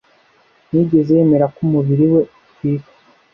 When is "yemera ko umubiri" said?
1.17-2.05